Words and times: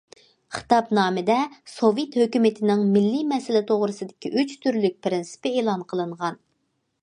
خىتابنامىدە 0.55 1.35
سوۋېت 1.73 2.17
ھۆكۈمىتىنىڭ 2.21 2.81
مىللىي 2.95 3.21
مەسىلە 3.33 3.61
توغرىسىدىكى 3.73 4.33
ئۈچ 4.41 4.57
تۈرلۈك 4.65 4.97
پىرىنسىپى 5.05 5.53
ئېلان 5.61 5.87
قىلىنغان. 5.93 6.43